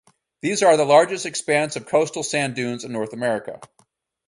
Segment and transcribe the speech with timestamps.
[0.41, 3.61] These are the largest expanse of coastal sand dunes in North America.